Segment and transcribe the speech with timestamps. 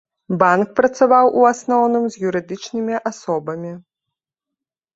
[0.43, 3.77] Банк працаваў, у асноўным, з юрыдычнымі асобамі.